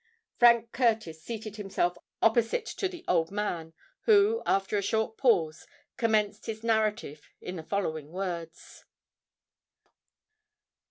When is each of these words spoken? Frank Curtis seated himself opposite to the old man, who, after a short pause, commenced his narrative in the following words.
Frank 0.35 0.71
Curtis 0.71 1.21
seated 1.21 1.57
himself 1.57 1.95
opposite 2.23 2.65
to 2.65 2.87
the 2.87 3.05
old 3.07 3.29
man, 3.29 3.73
who, 4.05 4.41
after 4.47 4.75
a 4.75 4.81
short 4.81 5.15
pause, 5.15 5.67
commenced 5.95 6.47
his 6.47 6.63
narrative 6.63 7.29
in 7.39 7.55
the 7.55 7.61
following 7.61 8.09
words. 8.11 8.85